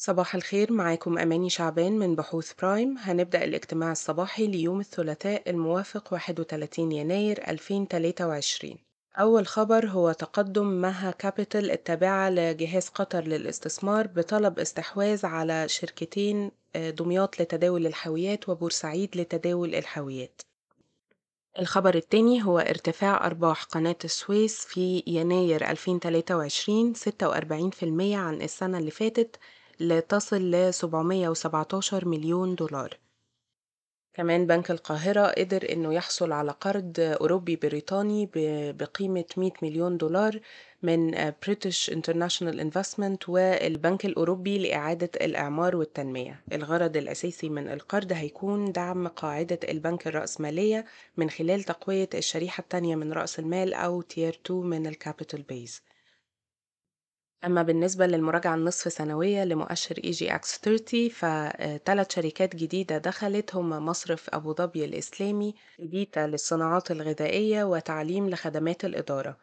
صباح 0.00 0.34
الخير 0.34 0.72
معاكم 0.72 1.18
أماني 1.18 1.50
شعبان 1.50 1.98
من 1.98 2.14
بحوث 2.14 2.52
برايم. 2.62 2.98
هنبدأ 2.98 3.44
الاجتماع 3.44 3.92
الصباحي 3.92 4.46
ليوم 4.46 4.80
الثلاثاء 4.80 5.50
الموافق 5.50 6.12
31 6.12 6.92
يناير 6.92 7.48
2023 7.48 8.76
أول 9.18 9.46
خبر 9.46 9.86
هو 9.86 10.12
تقدم 10.12 10.66
Maha 10.66 11.10
Capital 11.10 11.70
التابعة 11.70 12.30
لجهاز 12.30 12.88
قطر 12.88 13.24
للاستثمار 13.24 14.06
بطلب 14.06 14.58
استحواذ 14.58 15.26
على 15.26 15.68
شركتين 15.68 16.50
دمياط 16.74 17.40
لتداول 17.40 17.86
الحاويات 17.86 18.48
وبورسعيد 18.48 19.16
لتداول 19.16 19.74
الحاويات. 19.74 20.40
الخبر 21.58 21.94
التاني 21.94 22.44
هو 22.44 22.58
ارتفاع 22.58 23.26
أرباح 23.26 23.64
قناة 23.64 23.96
السويس 24.04 24.64
في 24.64 25.02
يناير 25.06 25.70
2023 25.70 26.94
46% 26.94 28.14
عن 28.14 28.42
السنة 28.42 28.78
اللي 28.78 28.90
فاتت. 28.90 29.36
لتصل 29.80 30.50
ل 30.50 30.74
717 30.74 32.08
مليون 32.08 32.54
دولار. 32.54 32.98
كمان 34.14 34.46
بنك 34.46 34.70
القاهرة 34.70 35.26
قدر 35.26 35.72
إنه 35.72 35.94
يحصل 35.94 36.32
على 36.32 36.50
قرض 36.50 36.94
أوروبي 36.98 37.56
بريطاني 37.56 38.28
بقيمة 38.72 39.24
100 39.36 39.52
مليون 39.62 39.96
دولار 39.96 40.40
من 40.82 41.32
British 41.42 41.90
International 41.90 42.60
Investment 42.60 43.28
والبنك 43.28 44.06
الأوروبي 44.06 44.58
لإعادة 44.58 45.10
الإعمار 45.20 45.76
والتنمية. 45.76 46.40
الغرض 46.52 46.96
الأساسي 46.96 47.48
من 47.48 47.68
القرض 47.68 48.12
هيكون 48.12 48.72
دعم 48.72 49.08
قاعدة 49.08 49.58
البنك 49.68 50.06
الرأسمالية 50.06 50.84
من 51.16 51.30
خلال 51.30 51.62
تقوية 51.62 52.08
الشريحة 52.14 52.60
التانية 52.60 52.96
من 52.96 53.12
رأس 53.12 53.38
المال 53.38 53.74
أو 53.74 54.02
Tier 54.02 54.40
2 54.46 54.60
من 54.60 54.86
ال 54.86 54.93
capital 54.93 55.42
base 55.42 55.82
أما 57.44 57.62
بالنسبة 57.62 58.06
للمراجعة 58.06 58.54
النصف 58.54 58.92
سنوية 58.92 59.44
لمؤشر 59.44 60.00
إكس 60.22 60.58
30 60.58 61.08
فثلاث 61.08 62.14
شركات 62.14 62.56
جديدة 62.56 62.98
دخلت 62.98 63.54
هم 63.54 63.68
مصرف 63.86 64.30
أبو 64.34 64.54
ظبي 64.54 64.84
الإسلامي 64.84 65.54
بيتا 65.78 66.26
للصناعات 66.26 66.90
الغذائية 66.90 67.64
وتعليم 67.64 68.30
لخدمات 68.30 68.84
الإدارة. 68.84 69.38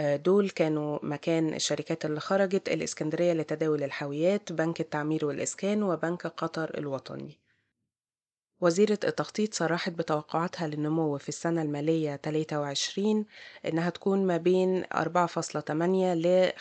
دول 0.00 0.50
كانوا 0.50 0.98
مكان 1.02 1.54
الشركات 1.54 2.04
اللي 2.04 2.20
خرجت 2.20 2.68
الإسكندرية 2.68 3.32
لتداول 3.32 3.82
الحاويات 3.82 4.52
بنك 4.52 4.80
التعمير 4.80 5.26
والإسكان 5.26 5.82
وبنك 5.82 6.26
قطر 6.26 6.78
الوطني. 6.78 7.45
وزيرة 8.60 8.98
التخطيط 9.04 9.54
صرحت 9.54 9.92
بتوقعاتها 9.92 10.66
للنمو 10.68 11.18
في 11.18 11.28
السنة 11.28 11.62
المالية 11.62 12.16
23 12.16 13.24
إنها 13.66 13.90
تكون 13.90 14.26
ما 14.26 14.36
بين 14.36 14.84
4.8 14.84 15.70
ل 15.70 16.52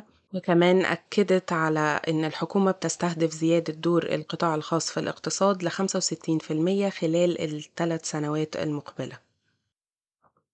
5% 0.00 0.02
وكمان 0.34 0.84
أكدت 0.84 1.52
على 1.52 2.00
إن 2.08 2.24
الحكومة 2.24 2.70
بتستهدف 2.70 3.32
زيادة 3.32 3.72
دور 3.72 4.14
القطاع 4.14 4.54
الخاص 4.54 4.90
في 4.90 5.00
الاقتصاد 5.00 5.62
ل 5.62 5.70
65% 5.70 6.88
خلال 6.88 7.40
الثلاث 7.40 8.10
سنوات 8.10 8.56
المقبلة. 8.56 9.18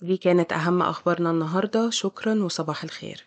دي 0.00 0.16
كانت 0.16 0.52
أهم 0.52 0.82
أخبارنا 0.82 1.30
النهاردة. 1.30 1.90
شكرا 1.90 2.42
وصباح 2.42 2.84
الخير. 2.84 3.26